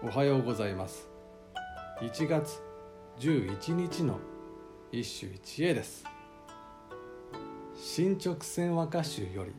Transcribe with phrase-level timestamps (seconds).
[0.00, 1.08] おはようございます。
[2.00, 2.62] 1月
[3.18, 4.20] 11日の
[4.92, 6.04] 一首一会です。
[7.74, 9.50] 新直線和歌集より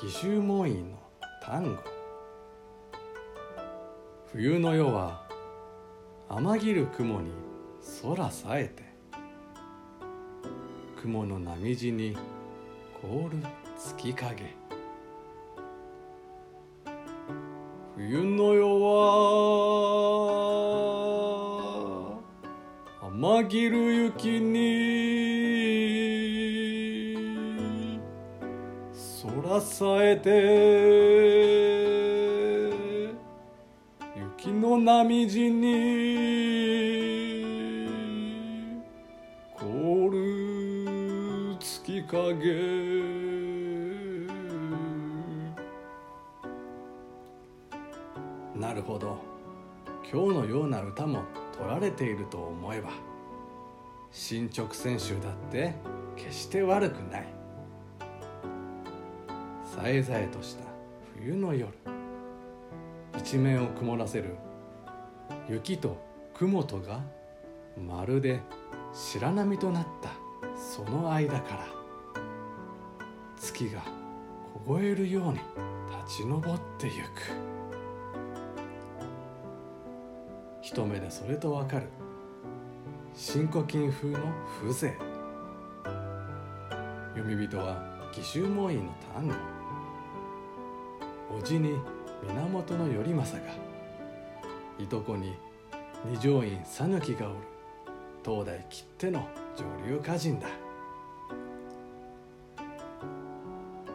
[0.00, 0.96] 紀州門院の
[1.42, 1.82] 単語。
[4.32, 5.28] 冬の夜は
[6.30, 7.30] 雨ぎる雲に
[8.02, 8.84] 空さえて。
[11.02, 12.16] 雲の波地に
[13.02, 13.36] 凍る
[13.76, 14.66] 月影。
[17.98, 18.85] 冬の夜は
[23.18, 24.76] 雨ぎる雪に
[29.42, 30.28] 空さえて
[34.38, 35.66] 雪の波地に
[39.54, 42.36] 凍る月影。
[48.54, 49.16] なるほど。
[50.12, 51.22] 今日のような歌も
[51.56, 53.15] 取られていると思えば。
[54.10, 55.74] 新直線集だって
[56.16, 57.26] 決して悪くない。
[59.64, 60.64] さえざえとした
[61.18, 61.68] 冬の夜。
[63.18, 64.36] 一面を曇らせる。
[65.48, 65.96] 雪と
[66.34, 67.00] 雲とが
[67.76, 68.40] まるで
[68.92, 70.10] 白波となった。
[70.56, 71.66] その間から。
[73.38, 73.82] 月が
[74.66, 75.40] 凍えるように
[76.04, 76.42] 立ち上っ
[76.78, 77.56] てゆく。
[80.62, 81.86] 一目でそれとわかる。
[83.18, 84.18] 新古今風の
[84.60, 84.94] 風情。
[87.14, 89.34] 読み人は紀州門院の丹後
[91.38, 91.78] 叔父に
[92.22, 93.54] 源頼政が。
[94.78, 95.34] いとこに
[96.04, 97.36] 二条院讃岐がおる。
[98.22, 100.48] 東大きっての女流歌人だ。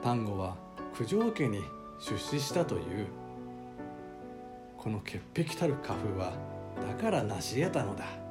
[0.01, 0.57] 丹後は
[0.97, 1.61] 九条家に
[1.99, 3.05] 出資したという。
[4.79, 6.33] この潔癖たる家風は
[6.75, 8.30] だから成し得たのだ。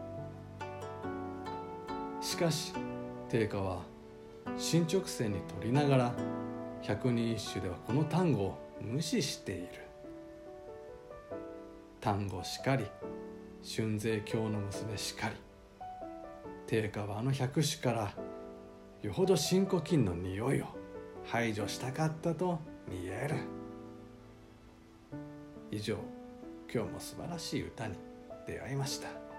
[2.21, 2.73] しかし
[3.29, 3.83] 定家は
[4.59, 6.15] 新直線に取りながら
[6.83, 9.69] 百人一首ではこの単語を無視している。
[12.01, 12.87] 単語しかり
[13.77, 15.35] 春税教の娘しかり。
[16.67, 18.15] 定家はあの百首から
[19.03, 20.67] よほど新古今の匂いを
[21.25, 23.37] 排除したかったと見える。
[25.71, 25.97] 以上
[26.73, 27.95] 今日も素晴らしい歌に
[28.47, 29.30] 出会いました。